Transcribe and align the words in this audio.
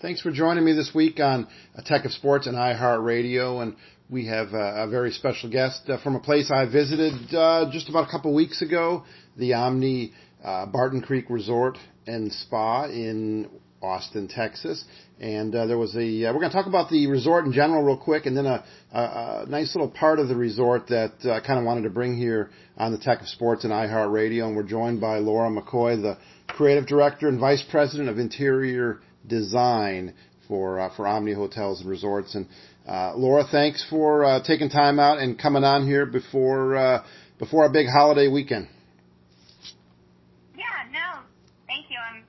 Thanks 0.00 0.22
for 0.22 0.30
joining 0.30 0.64
me 0.64 0.72
this 0.72 0.92
week 0.94 1.20
on 1.20 1.46
Tech 1.84 2.06
of 2.06 2.12
Sports 2.12 2.46
and 2.46 2.56
iHeartRadio. 2.56 3.62
And 3.62 3.76
we 4.08 4.28
have 4.28 4.54
a, 4.54 4.84
a 4.84 4.88
very 4.88 5.10
special 5.10 5.50
guest 5.50 5.82
uh, 5.90 6.02
from 6.02 6.16
a 6.16 6.20
place 6.20 6.50
I 6.50 6.64
visited 6.64 7.34
uh, 7.34 7.70
just 7.70 7.90
about 7.90 8.08
a 8.08 8.10
couple 8.10 8.34
weeks 8.34 8.62
ago, 8.62 9.04
the 9.36 9.52
Omni 9.52 10.14
uh, 10.42 10.64
Barton 10.64 11.02
Creek 11.02 11.26
Resort 11.28 11.76
and 12.06 12.32
Spa 12.32 12.86
in 12.86 13.50
Austin, 13.82 14.26
Texas. 14.26 14.82
And 15.20 15.54
uh, 15.54 15.66
there 15.66 15.76
was 15.76 15.94
a, 15.94 16.24
uh, 16.24 16.32
we're 16.32 16.40
going 16.40 16.50
to 16.50 16.56
talk 16.56 16.66
about 16.66 16.88
the 16.88 17.06
resort 17.06 17.44
in 17.44 17.52
general 17.52 17.82
real 17.82 17.98
quick, 17.98 18.24
and 18.24 18.34
then 18.34 18.46
a, 18.46 18.64
a, 18.94 19.00
a 19.02 19.46
nice 19.50 19.74
little 19.74 19.90
part 19.90 20.18
of 20.18 20.28
the 20.28 20.34
resort 20.34 20.86
that 20.86 21.12
I 21.24 21.28
uh, 21.28 21.46
kind 21.46 21.58
of 21.58 21.66
wanted 21.66 21.82
to 21.82 21.90
bring 21.90 22.16
here 22.16 22.48
on 22.78 22.92
the 22.92 22.98
Tech 22.98 23.20
of 23.20 23.28
Sports 23.28 23.64
and 23.64 23.72
iHeartRadio. 23.72 24.46
And 24.46 24.56
we're 24.56 24.62
joined 24.62 24.98
by 24.98 25.18
Laura 25.18 25.50
McCoy, 25.50 26.00
the 26.00 26.16
creative 26.48 26.86
director 26.86 27.28
and 27.28 27.38
vice 27.38 27.62
president 27.70 28.08
of 28.08 28.18
interior 28.18 29.00
design 29.26 30.14
for 30.48 30.80
uh, 30.80 30.94
for 30.96 31.06
Omni 31.06 31.32
Hotels 31.32 31.80
and 31.80 31.88
Resorts. 31.88 32.34
And 32.34 32.46
uh, 32.86 33.14
Laura, 33.16 33.44
thanks 33.50 33.84
for 33.88 34.24
uh, 34.24 34.42
taking 34.42 34.68
time 34.68 34.98
out 34.98 35.18
and 35.18 35.38
coming 35.38 35.64
on 35.64 35.86
here 35.86 36.06
before 36.06 36.76
uh, 36.76 37.04
before 37.38 37.64
our 37.64 37.72
big 37.72 37.86
holiday 37.86 38.28
weekend. 38.28 38.68
Yeah, 40.56 40.64
no, 40.92 41.20
thank 41.66 41.86
you. 41.90 41.96
I'm 41.98 42.24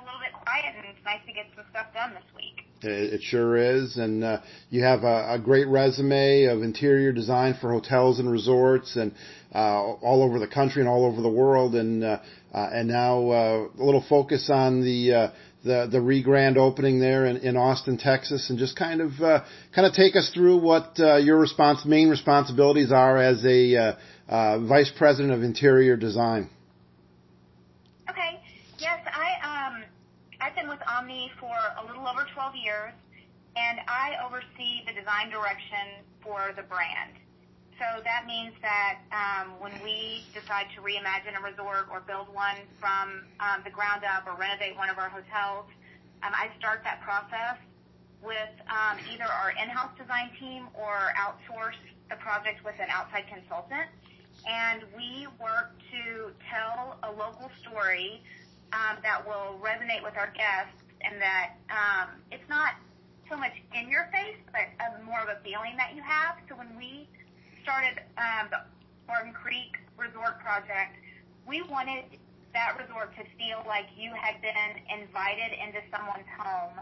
a 0.00 0.04
little 0.04 0.20
bit 0.20 0.32
quiet, 0.32 0.74
and 0.76 0.86
it's 0.86 1.04
nice 1.04 1.20
to 1.26 1.32
get 1.32 1.46
some 1.54 1.64
stuff 1.70 1.86
done 1.92 2.14
this 2.14 2.22
week. 2.34 2.62
It, 2.82 3.22
sure 3.22 3.56
is, 3.56 3.96
and 3.96 4.22
uh, 4.22 4.42
you 4.70 4.82
have 4.82 5.02
a, 5.02 5.34
a 5.34 5.40
great 5.42 5.66
resume 5.66 6.44
of 6.44 6.62
interior 6.62 7.10
design 7.10 7.56
for 7.60 7.72
hotels 7.72 8.18
and 8.18 8.30
resorts, 8.30 8.96
and 8.96 9.12
uh, 9.54 9.80
all 9.82 10.22
over 10.22 10.38
the 10.38 10.46
country 10.46 10.82
and 10.82 10.88
all 10.88 11.04
over 11.04 11.22
the 11.22 11.28
world, 11.28 11.74
and 11.74 12.04
uh, 12.04 12.18
uh, 12.54 12.68
and 12.72 12.88
now 12.88 13.30
uh, 13.30 13.66
a 13.78 13.82
little 13.82 14.04
focus 14.08 14.50
on 14.52 14.82
the 14.82 15.12
uh, 15.12 15.28
the 15.66 15.88
the 15.90 16.00
re-grand 16.00 16.56
opening 16.56 17.00
there 17.00 17.26
in, 17.26 17.38
in 17.38 17.56
Austin, 17.56 17.98
Texas, 17.98 18.48
and 18.48 18.58
just 18.58 18.76
kind 18.76 19.00
of 19.00 19.10
uh, 19.20 19.44
kind 19.74 19.86
of 19.86 19.92
take 19.92 20.16
us 20.16 20.30
through 20.32 20.58
what 20.58 20.98
uh, 20.98 21.16
your 21.16 21.38
response 21.38 21.84
main 21.84 22.08
responsibilities 22.08 22.92
are 22.92 23.18
as 23.18 23.44
a 23.44 23.76
uh, 23.76 23.92
uh, 24.28 24.58
vice 24.60 24.90
president 24.96 25.34
of 25.34 25.42
interior 25.42 25.96
design. 25.96 26.48
Okay. 28.08 28.40
Yes, 28.78 29.00
I 29.06 29.68
um 29.68 29.82
I've 30.40 30.54
been 30.54 30.68
with 30.68 30.80
Omni 30.88 31.32
for 31.40 31.54
a 31.82 31.86
little 31.86 32.06
over 32.06 32.26
12 32.32 32.54
years, 32.56 32.92
and 33.56 33.80
I 33.88 34.14
oversee 34.24 34.86
the 34.86 34.92
design 34.92 35.30
direction 35.30 36.06
for 36.22 36.52
the 36.56 36.62
brand. 36.62 37.18
So 37.78 37.84
that 38.04 38.24
means 38.26 38.54
that 38.62 39.04
um, 39.12 39.60
when 39.60 39.72
we 39.84 40.24
decide 40.32 40.66
to 40.76 40.80
reimagine 40.80 41.36
a 41.36 41.42
resort 41.44 41.92
or 41.92 42.00
build 42.00 42.32
one 42.32 42.56
from 42.80 43.20
um, 43.40 43.60
the 43.64 43.70
ground 43.70 44.00
up 44.02 44.26
or 44.26 44.32
renovate 44.34 44.76
one 44.76 44.88
of 44.88 44.96
our 44.96 45.10
hotels, 45.10 45.68
um, 46.24 46.32
I 46.32 46.48
start 46.58 46.80
that 46.84 47.02
process 47.02 47.60
with 48.24 48.48
um, 48.72 48.96
either 49.12 49.28
our 49.28 49.50
in-house 49.50 49.92
design 50.00 50.30
team 50.40 50.68
or 50.72 51.12
outsource 51.20 51.76
the 52.08 52.16
project 52.16 52.64
with 52.64 52.80
an 52.80 52.88
outside 52.88 53.24
consultant. 53.28 53.92
And 54.48 54.82
we 54.96 55.28
work 55.36 55.76
to 55.92 56.32
tell 56.48 56.96
a 57.02 57.12
local 57.12 57.50
story 57.60 58.22
um, 58.72 58.96
that 59.02 59.20
will 59.26 59.60
resonate 59.60 60.02
with 60.02 60.16
our 60.16 60.32
guests 60.32 60.80
and 61.04 61.20
that 61.20 61.60
um, 61.68 62.08
it's 62.32 62.48
not 62.48 62.74
so 63.28 63.36
much 63.36 63.52
in 63.74 63.90
your 63.90 64.08
face, 64.12 64.38
but 64.48 64.64
a, 64.80 65.04
more 65.04 65.20
of 65.20 65.28
a 65.28 65.38
feeling 65.44 65.76
that 65.76 65.94
you 65.94 66.02
have. 66.02 66.36
So 66.48 66.56
when 66.56 66.72
we 66.76 67.08
started 67.66 67.98
um, 68.14 68.46
the 68.54 68.62
Barton 69.10 69.34
Creek 69.34 69.74
Resort 69.98 70.38
project, 70.38 70.94
we 71.50 71.66
wanted 71.66 72.06
that 72.54 72.78
resort 72.78 73.10
to 73.18 73.26
feel 73.34 73.66
like 73.66 73.90
you 73.98 74.14
had 74.14 74.38
been 74.38 74.78
invited 74.86 75.50
into 75.58 75.82
someone's 75.90 76.30
home 76.38 76.78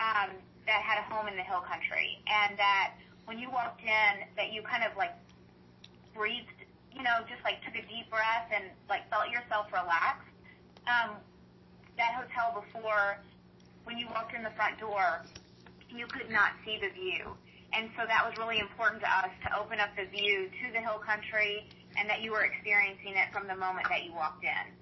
um, 0.00 0.32
that 0.64 0.80
had 0.80 1.04
a 1.04 1.06
home 1.12 1.28
in 1.28 1.36
the 1.36 1.44
hill 1.44 1.60
country, 1.60 2.16
and 2.24 2.56
that 2.56 2.96
when 3.28 3.38
you 3.38 3.52
walked 3.52 3.84
in, 3.84 4.24
that 4.40 4.56
you 4.56 4.62
kind 4.62 4.88
of 4.88 4.96
like 4.96 5.12
breathed, 6.16 6.64
you 6.96 7.04
know, 7.04 7.20
just 7.28 7.44
like 7.44 7.60
took 7.60 7.76
a 7.76 7.84
deep 7.84 8.08
breath 8.08 8.48
and 8.48 8.72
like 8.88 9.04
felt 9.12 9.28
yourself 9.28 9.68
relax. 9.68 10.24
Um, 10.88 11.20
that 12.00 12.16
hotel 12.16 12.64
before, 12.64 13.20
when 13.84 13.98
you 13.98 14.08
walked 14.08 14.34
in 14.34 14.42
the 14.42 14.54
front 14.56 14.80
door, 14.80 15.20
you 15.92 16.06
could 16.08 16.32
not 16.32 16.56
see 16.64 16.80
the 16.80 16.88
view. 16.96 17.36
And 17.72 17.90
so 17.96 18.06
that 18.06 18.24
was 18.24 18.38
really 18.38 18.58
important 18.58 19.02
to 19.02 19.10
us 19.10 19.32
to 19.44 19.58
open 19.58 19.80
up 19.80 19.90
the 19.96 20.06
view 20.10 20.48
to 20.48 20.72
the 20.72 20.80
hill 20.80 21.00
country 21.04 21.68
and 21.98 22.08
that 22.08 22.22
you 22.22 22.32
were 22.32 22.44
experiencing 22.44 23.16
it 23.16 23.32
from 23.32 23.48
the 23.48 23.56
moment 23.56 23.86
that 23.90 24.04
you 24.04 24.12
walked 24.12 24.44
in. 24.44 24.72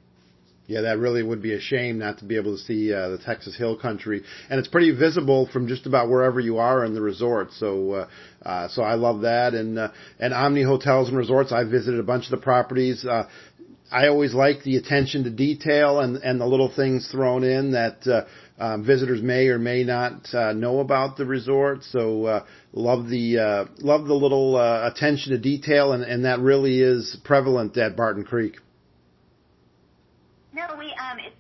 Yeah, 0.67 0.81
that 0.83 0.99
really 0.99 1.23
would 1.23 1.43
be 1.43 1.53
a 1.53 1.61
shame 1.61 1.99
not 1.99 2.19
to 2.19 2.25
be 2.25 2.37
able 2.37 2.57
to 2.57 2.63
see 2.63 2.93
uh, 2.93 3.11
the 3.11 3.19
Texas 3.19 3.55
Hill 3.55 3.77
Country, 3.77 4.23
and 4.49 4.59
it's 4.59 4.69
pretty 4.69 4.93
visible 4.93 5.47
from 5.53 5.69
just 5.69 5.85
about 5.85 6.09
wherever 6.09 6.41
you 6.41 6.57
are 6.57 6.87
in 6.87 6.95
the 6.95 7.03
resort. 7.03 7.53
So, 7.53 7.93
uh, 7.93 8.09
uh, 8.43 8.69
so 8.69 8.83
I 8.83 8.95
love 8.95 9.23
that. 9.23 9.53
And 9.53 9.79
uh, 9.79 9.91
and 10.19 10.33
Omni 10.33 10.63
Hotels 10.63 11.09
and 11.09 11.19
Resorts, 11.19 11.53
I 11.53 11.65
visited 11.65 12.01
a 12.01 12.03
bunch 12.03 12.25
of 12.25 12.31
the 12.31 12.39
properties. 12.39 13.05
Uh, 13.05 13.29
I 13.93 14.09
always 14.09 14.33
like 14.33 14.63
the 14.63 14.79
attention 14.79 15.25
to 15.25 15.31
detail 15.31 16.01
and 16.01 16.17
and 16.17 16.41
the 16.41 16.47
little 16.47 16.73
things 16.75 17.09
thrown 17.13 17.45
in 17.45 17.73
that 17.73 18.07
uh, 18.07 18.25
um, 18.59 18.85
visitors 18.85 19.21
may 19.21 19.49
or 19.49 19.59
may 19.59 19.83
not 19.83 20.33
uh, 20.33 20.53
know 20.53 20.81
about 20.81 21.17
the 21.17 21.25
resort. 21.25 21.83
So 21.85 22.27
uh, 22.27 22.45
love 22.73 23.09
the 23.09 23.39
uh, 23.39 23.65
love 23.79 24.07
the 24.07 24.15
little 24.15 24.57
uh, 24.57 24.91
attention 24.93 25.33
to 25.33 25.39
detail, 25.39 25.93
and, 25.93 26.05
and 26.05 26.25
that 26.25 26.41
really 26.41 26.81
is 26.81 27.17
prevalent 27.25 27.77
at 27.77 27.97
Barton 27.97 28.25
Creek. 28.25 28.57
No, 30.53 30.67
we 30.79 30.87
um, 30.87 31.19
it's 31.19 31.35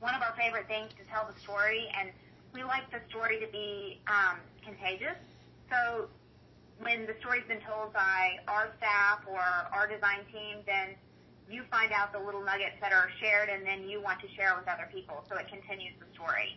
one 0.00 0.14
of 0.14 0.22
our 0.22 0.34
favorite 0.36 0.66
things 0.66 0.90
to 0.98 1.04
tell 1.12 1.28
the 1.32 1.38
story, 1.42 1.88
and 2.00 2.10
we 2.54 2.62
like 2.62 2.90
the 2.90 3.00
story 3.10 3.38
to 3.40 3.46
be 3.52 4.00
um, 4.06 4.38
contagious. 4.64 5.16
So 5.70 6.08
when 6.80 7.06
the 7.06 7.14
story's 7.20 7.46
been 7.48 7.60
told 7.60 7.92
by 7.92 8.36
our 8.48 8.68
staff 8.78 9.20
or 9.28 9.40
our 9.40 9.86
design 9.86 10.20
team, 10.32 10.58
then 10.66 10.96
you 11.50 11.62
find 11.70 11.92
out 11.92 12.12
the 12.12 12.18
little 12.18 12.44
nuggets 12.44 12.76
that 12.80 12.92
are 12.92 13.08
shared 13.20 13.48
and 13.48 13.66
then 13.66 13.88
you 13.88 14.00
want 14.00 14.20
to 14.20 14.28
share 14.34 14.54
with 14.58 14.68
other 14.68 14.88
people. 14.92 15.24
So 15.28 15.36
it 15.36 15.46
continues 15.48 15.94
the 16.00 16.06
story. 16.14 16.56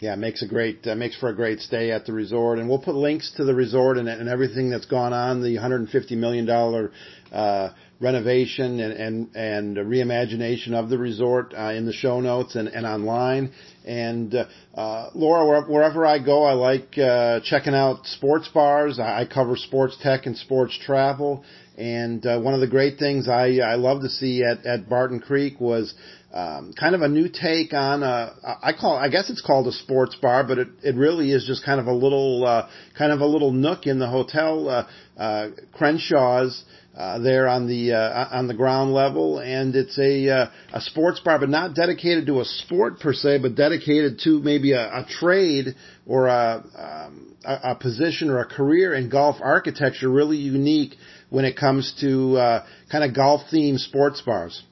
Yeah, 0.00 0.14
makes 0.14 0.42
a 0.42 0.48
great 0.48 0.86
uh, 0.86 0.94
makes 0.94 1.16
for 1.18 1.28
a 1.28 1.34
great 1.34 1.60
stay 1.60 1.90
at 1.90 2.06
the 2.06 2.14
resort, 2.14 2.58
and 2.58 2.70
we'll 2.70 2.78
put 2.78 2.94
links 2.94 3.32
to 3.36 3.44
the 3.44 3.54
resort 3.54 3.98
and, 3.98 4.08
and 4.08 4.30
everything 4.30 4.70
that's 4.70 4.86
gone 4.86 5.12
on. 5.12 5.42
The 5.42 5.54
150 5.56 6.16
million 6.16 6.46
dollar 6.46 6.90
uh, 7.30 7.70
renovation 8.00 8.80
and 8.80 8.92
and 8.92 9.36
and 9.36 9.76
reimagination 9.76 10.72
of 10.72 10.88
the 10.88 10.98
resort 10.98 11.52
uh, 11.56 11.72
in 11.72 11.86
the 11.86 11.92
show 11.92 12.20
notes 12.20 12.56
and, 12.56 12.68
and 12.68 12.86
online. 12.86 13.52
And 13.84 14.34
uh, 14.34 15.10
Laura, 15.14 15.62
wherever 15.62 16.06
I 16.06 16.18
go, 16.18 16.44
I 16.44 16.52
like 16.52 16.96
uh, 16.98 17.40
checking 17.44 17.74
out 17.74 18.06
sports 18.06 18.48
bars. 18.48 18.98
I 18.98 19.26
cover 19.26 19.56
sports 19.56 19.96
tech 20.02 20.26
and 20.26 20.36
sports 20.36 20.78
travel, 20.84 21.44
and 21.76 22.24
uh, 22.26 22.40
one 22.40 22.54
of 22.54 22.60
the 22.60 22.68
great 22.68 22.98
things 22.98 23.28
I, 23.28 23.58
I 23.58 23.76
love 23.76 24.02
to 24.02 24.08
see 24.08 24.44
at, 24.44 24.66
at 24.66 24.88
Barton 24.88 25.20
Creek 25.20 25.60
was 25.60 25.94
um, 26.32 26.72
kind 26.78 26.94
of 26.94 27.00
a 27.00 27.08
new 27.08 27.28
take 27.28 27.72
on 27.72 28.02
a, 28.02 28.34
I 28.62 28.72
call 28.78 28.96
I 28.96 29.08
guess 29.08 29.30
it's 29.30 29.40
called 29.40 29.66
a 29.66 29.72
sports 29.72 30.14
bar, 30.14 30.44
but 30.44 30.58
it, 30.58 30.68
it 30.82 30.94
really 30.94 31.32
is 31.32 31.44
just 31.46 31.64
kind 31.64 31.80
of 31.80 31.86
a 31.86 31.92
little 31.92 32.46
uh, 32.46 32.68
kind 32.96 33.12
of 33.12 33.20
a 33.20 33.26
little 33.26 33.50
nook 33.50 33.86
in 33.86 33.98
the 33.98 34.08
hotel 34.08 34.68
uh, 34.68 34.86
uh, 35.18 35.48
Crenshaw's 35.76 36.64
uh, 36.96 37.18
there 37.20 37.46
on 37.46 37.68
the 37.68 37.92
uh, 37.92 38.28
on 38.32 38.48
the 38.48 38.54
ground 38.54 38.92
level, 38.92 39.38
and 39.38 39.76
it's 39.76 39.98
a 39.98 40.28
uh, 40.28 40.46
a 40.72 40.80
sports 40.80 41.20
bar, 41.20 41.38
but 41.38 41.48
not 41.48 41.74
dedicated 41.74 42.26
to 42.26 42.40
a 42.40 42.44
sport 42.44 42.98
per 42.98 43.12
se, 43.12 43.38
but 43.38 43.54
dedicated 43.54 44.18
to 44.24 44.40
maybe 44.40 44.72
a, 44.72 44.86
a 44.86 45.06
trade 45.08 45.74
or 46.06 46.26
a, 46.26 46.64
um, 46.76 47.36
a 47.44 47.70
a 47.70 47.74
position 47.76 48.28
or 48.28 48.40
a 48.40 48.44
career 48.46 48.92
in 48.94 49.08
golf 49.08 49.36
architecture, 49.40 50.10
really 50.10 50.36
unique 50.36 50.96
when 51.30 51.44
it 51.44 51.56
comes 51.56 51.94
to 52.00 52.36
uh, 52.36 52.66
kind 52.90 53.04
of 53.04 53.14
golf 53.14 53.42
themed 53.52 53.78
sports 53.78 54.20
bars? 54.20 54.62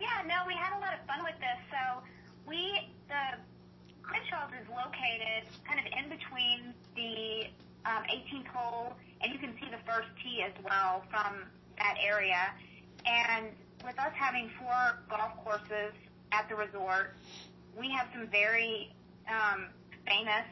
Yeah, 0.00 0.08
no, 0.26 0.46
we 0.46 0.54
had 0.54 0.76
a 0.76 0.80
lot 0.80 0.92
of 0.92 1.06
fun 1.06 1.24
with 1.24 1.38
this. 1.40 1.58
So 1.70 2.02
we, 2.46 2.90
the 3.08 3.40
Crenshaw's 4.04 4.52
is 4.52 4.68
located 4.68 5.48
kind 5.66 5.80
of 5.80 5.86
in 5.86 6.10
between 6.10 6.74
the 6.94 7.48
um, 7.86 8.02
18th 8.04 8.46
hole, 8.46 8.92
and 9.20 9.32
you 9.32 9.38
can 9.38 9.54
see 9.60 9.68
the 9.70 9.82
first 9.86 10.08
tee 10.22 10.42
as 10.42 10.52
well 10.64 11.04
from 11.10 11.44
that 11.78 11.96
area. 12.02 12.50
And 13.06 13.46
with 13.84 13.98
us 13.98 14.12
having 14.14 14.50
four 14.58 14.98
golf 15.08 15.32
courses 15.44 15.92
at 16.32 16.48
the 16.48 16.54
resort, 16.54 17.14
we 17.78 17.90
have 17.90 18.06
some 18.12 18.28
very 18.28 18.94
um, 19.28 19.66
famous 20.06 20.46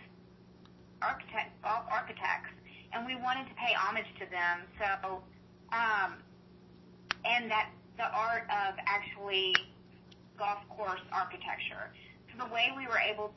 architect, 1.03 1.61
golf 1.63 1.85
architects 1.91 2.51
and 2.93 3.07
we 3.07 3.17
wanted 3.17 3.47
to 3.49 3.55
pay 3.55 3.73
homage 3.75 4.09
to 4.19 4.27
them. 4.31 4.67
So, 4.79 5.23
um, 5.73 6.15
and 7.25 7.51
that 7.51 7.71
the 7.97 8.11
art 8.13 8.45
of 8.51 8.75
actually 8.87 9.55
golf 10.39 10.59
course 10.71 11.01
architecture. 11.13 11.93
So 12.31 12.45
the 12.47 12.53
way 12.53 12.73
we 12.77 12.87
were 12.87 12.99
able, 12.99 13.33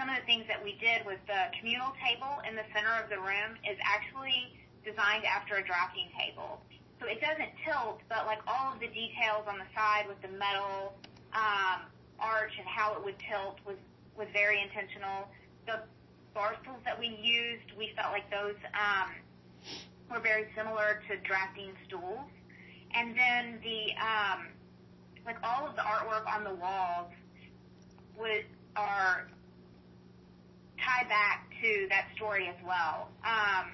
some 0.00 0.08
of 0.08 0.16
the 0.16 0.24
things 0.24 0.48
that 0.48 0.64
we 0.64 0.80
did 0.80 1.04
was 1.04 1.20
the 1.28 1.52
communal 1.60 1.92
table 2.00 2.40
in 2.48 2.56
the 2.56 2.64
center 2.72 2.88
of 3.04 3.12
the 3.12 3.20
room 3.20 3.52
is 3.68 3.76
actually 3.84 4.56
designed 4.80 5.28
after 5.28 5.60
a 5.60 5.64
drafting 5.64 6.08
table. 6.16 6.64
So 6.96 7.04
it 7.04 7.20
doesn't 7.20 7.52
tilt, 7.68 8.00
but 8.08 8.24
like 8.24 8.40
all 8.48 8.72
of 8.72 8.80
the 8.80 8.88
details 8.88 9.44
on 9.44 9.60
the 9.60 9.68
side 9.76 10.08
with 10.08 10.16
the 10.24 10.32
metal 10.40 10.96
um, 11.36 11.84
arch 12.16 12.56
and 12.56 12.64
how 12.64 12.96
it 12.96 13.04
would 13.04 13.20
tilt 13.20 13.60
was 13.68 13.76
was 14.16 14.26
very 14.32 14.60
intentional. 14.64 15.28
The 15.68 15.84
bar 16.32 16.56
stools 16.62 16.80
that 16.84 16.98
we 16.98 17.12
used, 17.20 17.76
we 17.76 17.92
felt 17.96 18.12
like 18.12 18.28
those 18.32 18.56
um, 18.72 19.12
were 20.10 20.20
very 20.20 20.48
similar 20.56 21.00
to 21.08 21.16
drafting 21.28 21.72
stools. 21.86 22.24
And 22.96 23.16
then 23.16 23.60
the 23.60 23.92
um, 24.00 24.48
like 25.26 25.36
all 25.44 25.68
of 25.68 25.76
the 25.76 25.84
artwork 25.84 26.24
on 26.24 26.44
the 26.44 26.54
walls 26.56 27.12
would 28.16 28.44
are 28.76 29.28
tie 30.84 31.04
back 31.08 31.50
to 31.62 31.86
that 31.88 32.06
story 32.16 32.48
as 32.48 32.56
well. 32.64 33.08
Um, 33.24 33.72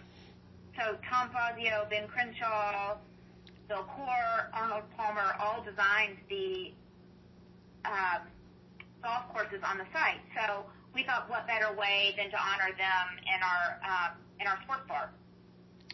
so 0.76 0.96
Tom 1.08 1.30
Fazio, 1.30 1.86
Ben 1.88 2.06
Crenshaw, 2.08 2.96
Bill 3.68 3.84
Coore, 3.96 4.50
Arnold 4.52 4.84
Palmer 4.96 5.34
all 5.40 5.64
designed 5.64 6.18
the 6.28 6.72
um, 7.84 8.22
golf 9.02 9.32
courses 9.32 9.60
on 9.64 9.78
the 9.78 9.86
site. 9.92 10.20
So 10.34 10.66
we 10.94 11.02
thought, 11.04 11.28
what 11.28 11.46
better 11.46 11.72
way 11.76 12.14
than 12.16 12.30
to 12.30 12.38
honor 12.38 12.72
them 12.76 13.06
in 13.24 13.40
our 13.42 13.66
um, 13.84 14.12
in 14.40 14.46
our 14.46 14.58
sports 14.64 14.82
bar. 14.88 15.10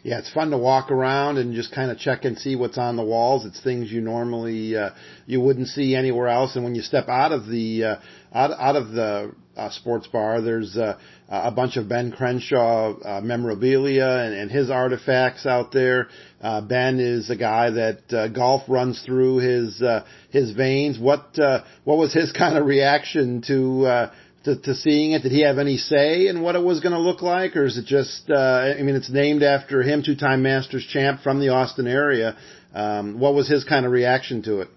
Yeah, 0.03 0.19
it's 0.19 0.29
fun 0.29 0.51
to 0.51 0.57
walk 0.57 0.91
around 0.91 1.37
and 1.37 1.55
just 1.55 1.73
kind 1.73 1.89
of 1.89 1.97
check 1.97 2.25
and 2.25 2.37
see 2.37 2.57
what's 2.57 2.77
on 2.77 2.97
the 2.97 3.03
walls. 3.03 3.45
It's 3.45 3.61
things 3.63 3.89
you 3.89 4.01
normally 4.01 4.75
uh, 4.75 4.89
you 5.25 5.39
wouldn't 5.39 5.69
see 5.69 5.95
anywhere 5.95 6.27
else. 6.27 6.55
And 6.57 6.65
when 6.65 6.75
you 6.75 6.81
step 6.81 7.07
out 7.07 7.31
of 7.31 7.47
the 7.47 7.85
uh, 7.85 7.95
out 8.33 8.51
out 8.51 8.75
of 8.75 8.91
the 8.91 9.33
uh, 9.55 9.69
sports 9.69 10.07
bar, 10.07 10.41
there's 10.41 10.75
uh, 10.75 10.99
a 11.29 11.51
bunch 11.51 11.77
of 11.77 11.87
Ben 11.87 12.11
Crenshaw 12.11 12.99
uh, 12.99 13.21
memorabilia 13.21 14.05
and, 14.05 14.33
and 14.33 14.51
his 14.51 14.69
artifacts 14.69 15.45
out 15.45 15.71
there. 15.71 16.09
Uh, 16.41 16.59
ben 16.59 16.99
is 16.99 17.29
a 17.29 17.37
guy 17.37 17.69
that 17.69 17.99
uh, 18.11 18.27
golf 18.27 18.63
runs 18.67 19.01
through 19.05 19.37
his 19.37 19.81
uh, 19.81 20.03
his 20.31 20.51
veins. 20.51 20.99
What 20.99 21.39
uh, 21.39 21.63
what 21.85 21.97
was 21.97 22.13
his 22.13 22.31
kind 22.37 22.57
of 22.57 22.65
reaction 22.65 23.41
to 23.47 23.85
uh, 23.85 24.13
to, 24.43 24.59
to 24.61 24.75
seeing 24.75 25.11
it? 25.11 25.23
Did 25.23 25.31
he 25.31 25.41
have 25.41 25.57
any 25.57 25.77
say 25.77 26.27
in 26.27 26.41
what 26.41 26.55
it 26.55 26.63
was 26.63 26.79
going 26.79 26.93
to 26.93 26.99
look 26.99 27.21
like, 27.21 27.55
or 27.55 27.65
is 27.65 27.77
it 27.77 27.85
just? 27.85 28.29
Uh, 28.29 28.75
I 28.77 28.81
mean, 28.81 28.95
it's 28.95 29.09
named 29.09 29.43
after 29.43 29.81
him, 29.81 30.03
two-time 30.03 30.43
Masters 30.43 30.85
champ 30.85 31.21
from 31.21 31.39
the 31.39 31.49
Austin 31.49 31.87
area. 31.87 32.37
Um, 32.73 33.19
what 33.19 33.33
was 33.33 33.47
his 33.47 33.63
kind 33.63 33.85
of 33.85 33.91
reaction 33.91 34.41
to 34.43 34.61
it? 34.61 34.69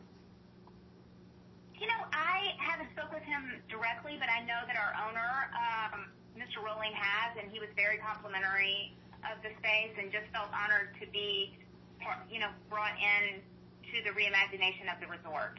You 1.80 1.86
know, 1.88 2.00
I 2.12 2.54
haven't 2.60 2.90
spoke 2.92 3.12
with 3.12 3.24
him 3.24 3.42
directly, 3.68 4.16
but 4.20 4.28
I 4.28 4.44
know 4.44 4.60
that 4.66 4.76
our 4.76 4.94
owner, 5.08 5.30
um, 5.56 6.12
Mr. 6.36 6.62
Rowling, 6.62 6.92
has, 6.92 7.36
and 7.40 7.50
he 7.50 7.58
was 7.58 7.68
very 7.74 7.98
complimentary 7.98 8.94
of 9.26 9.42
the 9.42 9.50
space 9.58 9.96
and 9.98 10.12
just 10.12 10.30
felt 10.30 10.52
honored 10.54 10.94
to 11.00 11.08
be, 11.10 11.58
you 12.30 12.38
know, 12.38 12.52
brought 12.70 12.94
in 12.94 13.40
to 13.90 13.96
the 14.04 14.12
reimagination 14.14 14.92
of 14.92 15.00
the 15.00 15.08
resort 15.08 15.58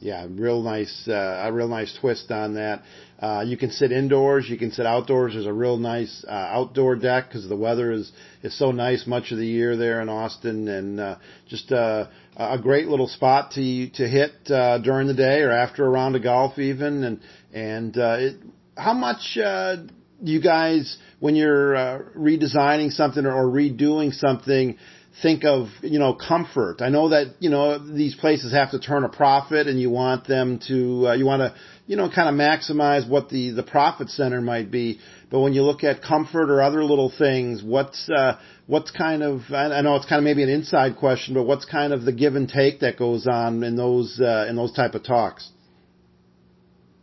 yeah, 0.00 0.26
real 0.30 0.62
nice, 0.62 1.06
uh, 1.06 1.42
a 1.44 1.52
real 1.52 1.68
nice 1.68 1.96
twist 2.00 2.30
on 2.30 2.54
that. 2.54 2.82
Uh, 3.20 3.44
you 3.46 3.58
can 3.58 3.70
sit 3.70 3.92
indoors, 3.92 4.48
you 4.48 4.56
can 4.56 4.72
sit 4.72 4.86
outdoors. 4.86 5.34
There's 5.34 5.46
a 5.46 5.52
real 5.52 5.76
nice 5.76 6.24
uh, 6.26 6.30
outdoor 6.30 6.96
deck 6.96 7.28
because 7.28 7.46
the 7.46 7.56
weather 7.56 7.92
is 7.92 8.10
is 8.42 8.58
so 8.58 8.72
nice 8.72 9.06
much 9.06 9.30
of 9.30 9.36
the 9.36 9.46
year 9.46 9.76
there 9.76 10.00
in 10.00 10.08
Austin, 10.08 10.68
and 10.68 10.98
uh, 10.98 11.16
just 11.48 11.70
uh, 11.70 12.06
a 12.36 12.58
great 12.58 12.88
little 12.88 13.08
spot 13.08 13.52
to 13.52 13.90
to 13.90 14.08
hit 14.08 14.32
uh, 14.50 14.78
during 14.78 15.06
the 15.06 15.14
day 15.14 15.42
or 15.42 15.50
after 15.50 15.84
a 15.84 15.90
round 15.90 16.16
of 16.16 16.22
golf 16.22 16.58
even. 16.58 17.04
And 17.04 17.20
and 17.52 17.98
uh, 17.98 18.16
it, 18.18 18.36
how 18.78 18.94
much 18.94 19.36
uh, 19.36 19.76
you 20.22 20.40
guys 20.40 20.96
when 21.18 21.36
you're 21.36 21.76
uh, 21.76 21.98
redesigning 22.16 22.90
something 22.90 23.26
or 23.26 23.44
redoing 23.48 24.14
something? 24.14 24.78
Think 25.22 25.44
of, 25.44 25.68
you 25.82 25.98
know, 25.98 26.14
comfort. 26.14 26.80
I 26.80 26.88
know 26.88 27.10
that, 27.10 27.34
you 27.40 27.50
know, 27.50 27.78
these 27.78 28.14
places 28.14 28.52
have 28.52 28.70
to 28.70 28.78
turn 28.78 29.04
a 29.04 29.08
profit 29.08 29.66
and 29.66 29.80
you 29.80 29.90
want 29.90 30.26
them 30.26 30.60
to, 30.68 31.08
uh, 31.08 31.12
you 31.14 31.26
want 31.26 31.40
to, 31.40 31.54
you 31.86 31.96
know, 31.96 32.08
kind 32.08 32.28
of 32.28 32.34
maximize 32.34 33.08
what 33.08 33.28
the, 33.28 33.50
the 33.50 33.62
profit 33.62 34.08
center 34.08 34.40
might 34.40 34.70
be. 34.70 35.00
But 35.30 35.40
when 35.40 35.52
you 35.52 35.62
look 35.62 35.84
at 35.84 36.02
comfort 36.02 36.50
or 36.50 36.62
other 36.62 36.84
little 36.84 37.12
things, 37.16 37.62
what's, 37.62 38.08
uh, 38.08 38.38
what's 38.66 38.90
kind 38.92 39.22
of, 39.22 39.42
I 39.50 39.80
know 39.82 39.96
it's 39.96 40.06
kind 40.06 40.18
of 40.18 40.24
maybe 40.24 40.42
an 40.42 40.48
inside 40.48 40.96
question, 40.96 41.34
but 41.34 41.42
what's 41.42 41.64
kind 41.64 41.92
of 41.92 42.04
the 42.04 42.12
give 42.12 42.36
and 42.36 42.48
take 42.48 42.80
that 42.80 42.96
goes 42.96 43.26
on 43.26 43.62
in 43.64 43.76
those, 43.76 44.20
uh, 44.20 44.46
in 44.48 44.56
those 44.56 44.72
type 44.72 44.94
of 44.94 45.02
talks? 45.02 45.50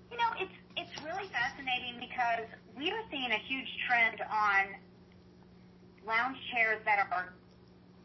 You 0.09 0.17
know, 0.17 0.29
it's, 0.39 0.51
it's 0.77 1.03
really 1.05 1.29
fascinating 1.31 1.99
because 1.99 2.47
we 2.77 2.89
are 2.89 3.03
seeing 3.11 3.31
a 3.31 3.39
huge 3.47 3.67
trend 3.87 4.21
on 4.21 4.79
lounge 6.07 6.37
chairs 6.53 6.79
that 6.85 6.99
are 7.11 7.33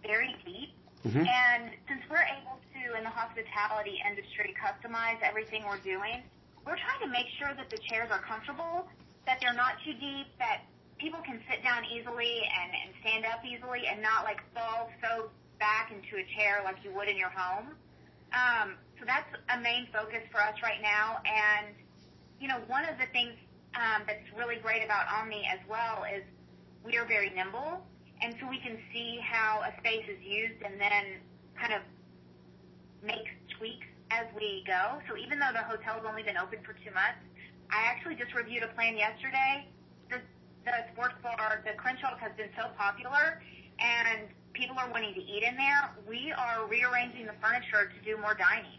very 0.02 0.34
deep. 0.44 0.70
Mm-hmm. 1.06 1.26
And 1.26 1.70
since 1.88 2.02
we're 2.10 2.22
able 2.22 2.62
to, 2.74 2.96
in 2.96 3.02
the 3.02 3.10
hospitality 3.10 3.98
industry, 4.06 4.54
customize 4.54 5.18
everything 5.22 5.64
we're 5.66 5.82
doing, 5.82 6.22
we're 6.66 6.78
trying 6.78 7.02
to 7.02 7.10
make 7.10 7.26
sure 7.38 7.50
that 7.54 7.70
the 7.70 7.78
chairs 7.90 8.08
are 8.10 8.22
comfortable, 8.22 8.86
that 9.26 9.38
they're 9.40 9.54
not 9.54 9.82
too 9.84 9.94
deep, 9.98 10.26
that 10.38 10.62
people 10.98 11.18
can 11.26 11.40
sit 11.50 11.62
down 11.64 11.82
easily 11.90 12.46
and, 12.46 12.70
and 12.70 12.94
stand 13.02 13.26
up 13.26 13.42
easily 13.42 13.90
and 13.90 14.00
not 14.00 14.22
like 14.22 14.38
fall 14.54 14.90
so 15.02 15.30
back 15.58 15.90
into 15.90 16.22
a 16.22 16.26
chair 16.38 16.62
like 16.62 16.76
you 16.84 16.94
would 16.94 17.08
in 17.08 17.16
your 17.16 17.30
home. 17.34 17.74
Um, 18.30 18.74
so 18.98 19.04
that's 19.04 19.28
a 19.50 19.58
main 19.58 19.88
focus 19.92 20.22
for 20.30 20.40
us 20.40 20.54
right 20.62 20.80
now. 20.80 21.18
And, 21.26 21.74
you 22.38 22.46
know, 22.46 22.62
one 22.68 22.84
of 22.84 22.94
the 22.98 23.06
things 23.10 23.34
um, 23.74 24.02
that's 24.06 24.22
really 24.38 24.56
great 24.62 24.84
about 24.84 25.06
Omni 25.10 25.42
as 25.50 25.58
well 25.68 26.04
is 26.06 26.22
we 26.84 26.96
are 26.96 27.04
very 27.04 27.30
nimble 27.30 27.82
and 28.22 28.34
so 28.38 28.46
we 28.46 28.58
can 28.58 28.78
see 28.92 29.18
how 29.18 29.66
a 29.66 29.74
space 29.80 30.06
is 30.06 30.22
used 30.22 30.62
and 30.62 30.80
then 30.80 31.18
kind 31.58 31.74
of 31.74 31.82
make 33.02 33.26
tweaks 33.58 33.86
as 34.14 34.26
we 34.38 34.62
go. 34.66 35.02
So 35.10 35.18
even 35.18 35.42
though 35.42 35.50
the 35.50 35.66
hotel's 35.66 36.06
only 36.06 36.22
been 36.22 36.38
open 36.38 36.62
for 36.62 36.72
two 36.86 36.94
months, 36.94 37.18
I 37.70 37.82
actually 37.90 38.14
just 38.14 38.32
reviewed 38.34 38.62
a 38.62 38.70
plan 38.78 38.96
yesterday. 38.96 39.66
The, 40.08 40.22
the 40.64 40.86
sports 40.94 41.18
bar, 41.22 41.66
the 41.66 41.74
Crenshaw 41.74 42.14
has 42.18 42.30
been 42.38 42.50
so 42.54 42.70
popular 42.78 43.42
and 43.82 44.30
people 44.54 44.78
are 44.78 44.90
wanting 44.90 45.14
to 45.14 45.22
eat 45.22 45.42
in 45.42 45.56
there. 45.56 45.90
We 46.06 46.30
are 46.30 46.68
rearranging 46.70 47.26
the 47.26 47.34
furniture 47.42 47.90
to 47.90 47.98
do 48.06 48.20
more 48.22 48.38
dining 48.38 48.78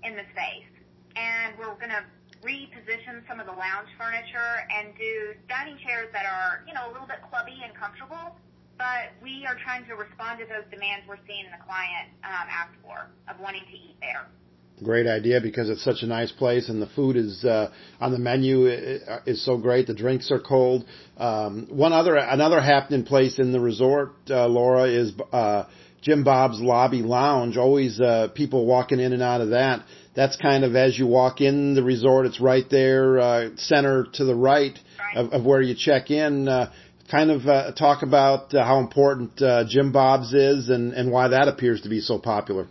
in 0.00 0.16
the 0.16 0.24
space. 0.32 0.70
And 1.12 1.52
we're 1.58 1.76
going 1.76 1.92
to 1.92 2.06
reposition 2.40 3.26
some 3.28 3.36
of 3.42 3.46
the 3.50 3.52
lounge 3.52 3.90
furniture 3.98 4.64
and 4.70 4.94
do 4.96 5.34
dining 5.50 5.76
chairs 5.84 6.08
that 6.14 6.24
are, 6.24 6.64
you 6.64 6.72
know, 6.72 6.88
a 6.88 6.90
little 6.94 7.10
bit 7.10 7.18
clubby 7.28 7.58
and 7.60 7.74
comfortable 7.74 8.38
but 8.78 9.12
we 9.22 9.44
are 9.46 9.56
trying 9.62 9.84
to 9.86 9.94
respond 9.94 10.38
to 10.38 10.46
those 10.46 10.64
demands 10.70 11.04
we're 11.08 11.18
seeing 11.26 11.44
the 11.50 11.62
client 11.66 12.08
um, 12.24 12.46
ask 12.48 12.70
for 12.82 13.10
of 13.28 13.38
wanting 13.40 13.62
to 13.66 13.76
eat 13.76 13.96
there. 14.00 14.26
Great 14.82 15.08
idea 15.08 15.40
because 15.40 15.68
it's 15.68 15.82
such 15.82 16.02
a 16.02 16.06
nice 16.06 16.30
place 16.30 16.68
and 16.68 16.80
the 16.80 16.86
food 16.86 17.16
is 17.16 17.44
uh, 17.44 17.68
on 18.00 18.12
the 18.12 18.18
menu 18.18 18.66
is 19.26 19.44
so 19.44 19.58
great. 19.58 19.88
The 19.88 19.94
drinks 19.94 20.30
are 20.30 20.38
cold. 20.38 20.84
Um, 21.16 21.66
one 21.68 21.92
other 21.92 22.14
another 22.14 22.60
happening 22.60 23.04
place 23.04 23.40
in 23.40 23.50
the 23.50 23.58
resort, 23.58 24.12
uh, 24.30 24.46
Laura, 24.46 24.84
is 24.84 25.12
uh, 25.32 25.64
Jim 26.00 26.22
Bob's 26.22 26.60
Lobby 26.60 27.02
Lounge. 27.02 27.56
Always 27.56 28.00
uh, 28.00 28.28
people 28.36 28.66
walking 28.66 29.00
in 29.00 29.12
and 29.12 29.22
out 29.22 29.40
of 29.40 29.50
that. 29.50 29.84
That's 30.14 30.36
kind 30.36 30.64
of 30.64 30.76
as 30.76 30.96
you 30.96 31.08
walk 31.08 31.40
in 31.40 31.74
the 31.74 31.82
resort. 31.82 32.26
It's 32.26 32.40
right 32.40 32.68
there, 32.70 33.18
uh, 33.18 33.48
center 33.56 34.06
to 34.14 34.24
the 34.24 34.34
right, 34.34 34.78
right. 34.98 35.16
Of, 35.16 35.32
of 35.32 35.44
where 35.44 35.60
you 35.60 35.74
check 35.76 36.10
in. 36.12 36.46
Uh, 36.46 36.72
kind 37.10 37.30
of 37.30 37.46
uh, 37.46 37.72
talk 37.72 38.02
about 38.02 38.52
uh, 38.54 38.64
how 38.64 38.78
important 38.78 39.40
uh, 39.40 39.64
Jim 39.66 39.92
Bob's 39.92 40.32
is 40.34 40.68
and, 40.68 40.92
and 40.92 41.10
why 41.10 41.28
that 41.28 41.48
appears 41.48 41.80
to 41.82 41.88
be 41.88 42.00
so 42.00 42.18
popular. 42.18 42.68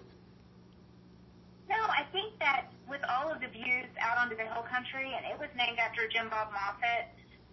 No, 1.69 1.75
I 1.75 2.05
think 2.11 2.37
that 2.39 2.69
with 2.87 3.01
all 3.09 3.31
of 3.31 3.41
the 3.41 3.47
views 3.47 3.89
out 3.99 4.17
onto 4.17 4.37
the 4.37 4.43
hill 4.43 4.65
country, 4.69 5.11
and 5.15 5.25
it 5.25 5.39
was 5.39 5.49
named 5.57 5.79
after 5.79 6.07
Jim 6.07 6.29
Bob 6.29 6.49
Moffett, 6.53 7.09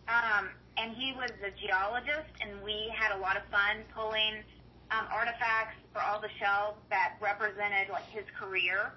um, 0.08 0.50
and 0.76 0.94
he 0.94 1.12
was 1.16 1.30
a 1.40 1.50
geologist, 1.56 2.28
and 2.40 2.62
we 2.62 2.92
had 2.94 3.16
a 3.16 3.20
lot 3.20 3.36
of 3.36 3.42
fun 3.50 3.80
pulling 3.94 4.44
um, 4.90 5.08
artifacts 5.10 5.76
for 5.92 6.02
all 6.02 6.20
the 6.20 6.32
shelves 6.38 6.76
that 6.90 7.16
represented 7.20 7.88
like 7.90 8.04
his 8.12 8.24
career. 8.38 8.92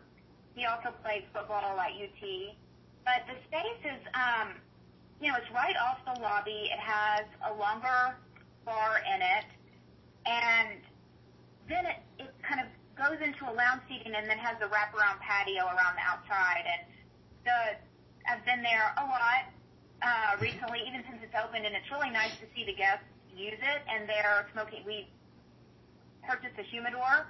He 0.56 0.66
also 0.66 0.92
played 1.04 1.24
football 1.32 1.80
at 1.80 1.92
UT, 1.96 2.22
but 3.06 3.24
the 3.30 3.38
space 3.48 3.82
is 3.86 4.02
um, 4.12 4.60
you 5.22 5.32
know, 5.32 5.38
it's 5.38 5.50
right 5.52 5.76
off 5.78 5.98
the 6.06 6.22
lobby. 6.22 6.70
It 6.72 6.80
has 6.80 7.26
a 7.46 7.54
longer 7.58 8.16
bar 8.66 9.02
in 9.02 9.22
it, 9.22 9.48
and 10.26 10.78
then 11.70 11.86
it, 11.86 12.00
it 12.20 12.32
kind 12.46 12.62
of 12.62 12.68
goes 12.94 13.18
into 13.22 13.46
a 13.50 13.54
lounge 13.54 13.82
seating 13.90 14.14
and 14.14 14.30
then 14.30 14.38
has 14.38 14.58
the 14.60 14.70
wraparound 14.70 15.22
patio 15.22 15.66
around 15.66 15.98
the 15.98 16.06
outside. 16.06 16.66
And 16.66 16.82
the 17.46 17.58
I've 18.30 18.44
been 18.46 18.62
there 18.62 18.94
a 18.98 19.06
lot 19.08 19.48
uh, 20.04 20.36
recently, 20.42 20.84
even 20.86 21.02
since 21.10 21.24
it's 21.24 21.34
opened, 21.34 21.66
and 21.66 21.74
it's 21.74 21.90
really 21.90 22.12
nice 22.12 22.36
to 22.44 22.48
see 22.54 22.66
the 22.66 22.76
guests 22.76 23.08
use 23.34 23.58
it. 23.58 23.82
And 23.90 24.08
they're 24.08 24.46
smoking. 24.54 24.86
We 24.86 25.10
purchased 26.22 26.60
a 26.60 26.66
humidor, 26.70 27.26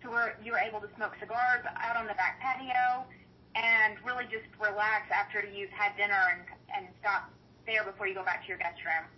so 0.00 0.08
we're 0.08 0.32
you 0.40 0.52
were 0.52 0.62
able 0.62 0.80
to 0.80 0.88
smoke 0.96 1.12
cigars 1.20 1.68
out 1.68 1.96
on 2.00 2.06
the 2.08 2.16
back 2.16 2.40
patio 2.40 3.04
and 3.56 3.96
really 4.04 4.24
just 4.24 4.44
relax 4.60 5.08
after 5.10 5.40
you've 5.40 5.70
had 5.70 5.96
dinner 5.96 6.20
and, 6.36 6.42
and 6.76 6.94
stop 7.00 7.30
there 7.66 7.84
before 7.84 8.06
you 8.06 8.14
go 8.14 8.24
back 8.24 8.42
to 8.42 8.48
your 8.48 8.58
guest 8.58 8.78
room. 8.84 9.08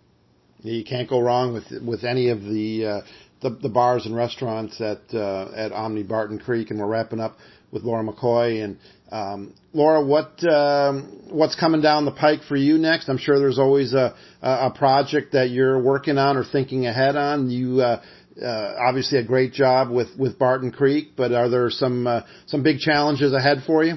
You 0.61 0.83
can't 0.83 1.09
go 1.09 1.19
wrong 1.19 1.53
with 1.53 1.71
with 1.85 2.03
any 2.03 2.29
of 2.29 2.41
the 2.41 2.85
uh, 2.85 3.01
the, 3.41 3.51
the 3.61 3.69
bars 3.69 4.05
and 4.05 4.15
restaurants 4.15 4.81
at 4.81 5.01
uh, 5.13 5.51
at 5.55 5.71
Omni 5.71 6.03
Barton 6.03 6.39
Creek, 6.39 6.71
and 6.71 6.79
we're 6.79 6.87
wrapping 6.87 7.19
up 7.19 7.37
with 7.71 7.83
Laura 7.83 8.03
McCoy. 8.03 8.63
And 8.63 8.77
um, 9.11 9.53
Laura, 9.73 10.03
what 10.03 10.43
um, 10.47 11.27
what's 11.29 11.55
coming 11.55 11.81
down 11.81 12.05
the 12.05 12.11
pike 12.11 12.41
for 12.47 12.55
you 12.55 12.77
next? 12.77 13.09
I'm 13.09 13.17
sure 13.17 13.39
there's 13.39 13.59
always 13.59 13.93
a 13.93 14.15
a 14.41 14.71
project 14.71 15.33
that 15.33 15.49
you're 15.49 15.81
working 15.81 16.17
on 16.17 16.35
or 16.35 16.43
thinking 16.43 16.85
ahead 16.87 17.15
on. 17.15 17.49
You 17.49 17.81
uh, 17.81 18.01
uh, 18.43 18.75
obviously 18.87 19.19
a 19.19 19.23
great 19.23 19.53
job 19.53 19.89
with 19.89 20.09
with 20.17 20.37
Barton 20.37 20.71
Creek, 20.71 21.09
but 21.15 21.31
are 21.33 21.49
there 21.49 21.69
some 21.69 22.07
uh, 22.07 22.21
some 22.47 22.63
big 22.63 22.79
challenges 22.79 23.33
ahead 23.33 23.63
for 23.65 23.83
you? 23.83 23.95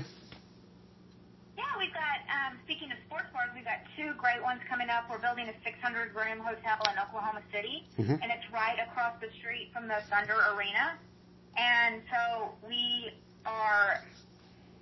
Yeah, 1.57 1.65
we've 1.79 1.93
got. 1.93 2.23
Um, 2.31 2.59
speaking 2.65 2.91
of 2.91 2.99
sports 3.07 3.27
bars, 3.33 3.51
we've 3.55 3.65
got 3.65 3.79
two 3.97 4.13
great 4.19 4.43
ones 4.43 4.61
coming 4.69 4.73
up. 4.93 5.09
We're 5.09 5.25
building 5.25 5.49
a 5.49 5.57
600 5.65 6.13
room 6.13 6.45
hotel 6.45 6.77
in 6.93 7.01
Oklahoma 7.01 7.41
City, 7.49 7.89
mm-hmm. 7.97 8.21
and 8.21 8.29
it's 8.29 8.45
right 8.53 8.77
across 8.77 9.17
the 9.25 9.33
street 9.41 9.73
from 9.73 9.89
the 9.89 10.05
Thunder 10.13 10.37
Arena. 10.53 11.01
And 11.57 12.05
so 12.13 12.53
we 12.61 13.09
are 13.49 14.05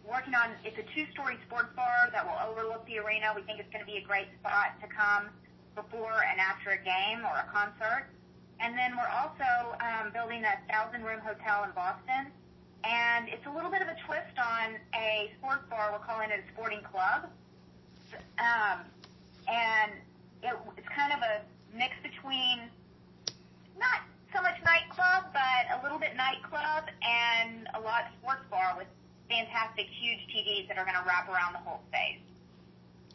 working 0.02 0.34
on. 0.34 0.50
It's 0.66 0.76
a 0.82 0.86
two 0.90 1.06
story 1.14 1.38
sports 1.46 1.70
bar 1.78 2.10
that 2.10 2.26
will 2.26 2.42
overlook 2.42 2.82
the 2.90 2.98
arena. 2.98 3.30
We 3.38 3.46
think 3.46 3.62
it's 3.62 3.70
going 3.70 3.86
to 3.86 3.90
be 3.90 4.02
a 4.02 4.06
great 4.06 4.26
spot 4.42 4.82
to 4.82 4.90
come 4.90 5.30
before 5.78 6.26
and 6.26 6.42
after 6.42 6.74
a 6.74 6.80
game 6.82 7.22
or 7.22 7.38
a 7.38 7.46
concert. 7.46 8.10
And 8.58 8.76
then 8.76 8.98
we're 8.98 9.14
also 9.14 9.78
um, 9.78 10.10
building 10.10 10.42
a 10.42 10.58
thousand 10.66 11.06
room 11.06 11.22
hotel 11.22 11.62
in 11.64 11.70
Boston. 11.70 12.34
And 12.82 13.30
it's 13.30 13.46
a 13.46 13.52
little 13.54 13.70
bit 13.70 13.80
of 13.80 13.88
a 13.88 13.96
twist 14.10 14.34
on 14.42 14.74
a 14.90 15.30
sports 15.38 15.62
bar. 15.70 15.94
We're 15.94 16.04
calling 16.04 16.34
it 16.34 16.42
a 16.42 16.46
sporting 16.52 16.82
club. 16.82 17.30
Um, 18.42 18.90
and 19.50 19.92
it, 20.42 20.54
it's 20.78 20.88
kind 20.94 21.12
of 21.12 21.20
a 21.20 21.42
mix 21.76 21.94
between 22.02 22.70
not 23.78 24.06
so 24.34 24.40
much 24.42 24.56
nightclub, 24.64 25.34
but 25.34 25.66
a 25.74 25.82
little 25.82 25.98
bit 25.98 26.14
nightclub 26.16 26.86
and 27.02 27.66
a 27.74 27.80
lot 27.80 28.06
sports 28.22 28.46
bar 28.50 28.74
with 28.78 28.86
fantastic 29.28 29.86
huge 30.00 30.22
TVs 30.30 30.68
that 30.68 30.78
are 30.78 30.84
going 30.84 30.96
to 30.96 31.06
wrap 31.06 31.28
around 31.28 31.52
the 31.54 31.62
whole 31.66 31.80
space. 31.90 32.19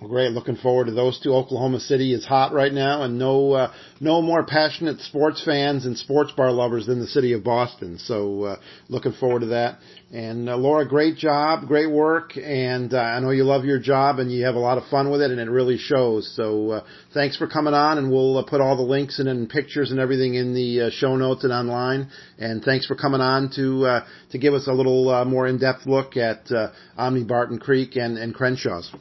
Well, 0.05 0.13
great. 0.13 0.33
Looking 0.33 0.57
forward 0.57 0.85
to 0.85 0.91
those 0.91 1.19
two. 1.19 1.33
Oklahoma 1.33 1.79
City 1.79 2.13
is 2.13 2.23
hot 2.23 2.53
right 2.53 2.71
now, 2.71 3.01
and 3.01 3.17
no 3.17 3.53
uh, 3.53 3.73
no 3.99 4.21
more 4.21 4.45
passionate 4.45 4.99
sports 4.99 5.43
fans 5.43 5.87
and 5.87 5.97
sports 5.97 6.31
bar 6.37 6.51
lovers 6.51 6.85
than 6.85 6.99
the 6.99 7.07
city 7.07 7.33
of 7.33 7.43
Boston. 7.43 7.97
So, 7.97 8.43
uh, 8.43 8.55
looking 8.87 9.13
forward 9.13 9.39
to 9.39 9.45
that. 9.47 9.79
And 10.13 10.47
uh, 10.47 10.57
Laura, 10.57 10.87
great 10.87 11.17
job, 11.17 11.67
great 11.67 11.89
work, 11.89 12.37
and 12.37 12.93
uh, 12.93 12.99
I 12.99 13.19
know 13.19 13.31
you 13.31 13.45
love 13.45 13.65
your 13.65 13.79
job 13.79 14.19
and 14.19 14.31
you 14.31 14.45
have 14.45 14.53
a 14.53 14.59
lot 14.59 14.77
of 14.77 14.87
fun 14.89 15.09
with 15.09 15.21
it, 15.21 15.31
and 15.31 15.39
it 15.39 15.49
really 15.49 15.79
shows. 15.79 16.31
So, 16.35 16.69
uh, 16.69 16.83
thanks 17.15 17.35
for 17.35 17.47
coming 17.47 17.73
on, 17.73 17.97
and 17.97 18.11
we'll 18.11 18.37
uh, 18.37 18.43
put 18.43 18.61
all 18.61 18.75
the 18.75 18.83
links 18.83 19.17
and, 19.17 19.27
and 19.27 19.49
pictures 19.49 19.89
and 19.89 19.99
everything 19.99 20.35
in 20.35 20.53
the 20.53 20.81
uh, 20.81 20.89
show 20.91 21.15
notes 21.15 21.43
and 21.43 21.51
online. 21.51 22.11
And 22.37 22.63
thanks 22.63 22.85
for 22.85 22.95
coming 22.95 23.21
on 23.21 23.49
to 23.55 23.85
uh, 23.87 24.05
to 24.33 24.37
give 24.37 24.53
us 24.53 24.67
a 24.67 24.71
little 24.71 25.09
uh, 25.09 25.25
more 25.25 25.47
in 25.47 25.57
depth 25.57 25.87
look 25.87 26.15
at 26.15 26.51
uh, 26.51 26.73
Omni 26.95 27.23
Barton 27.23 27.57
Creek 27.57 27.95
and 27.95 28.19
and 28.19 28.35
Crenshaw's. 28.35 28.93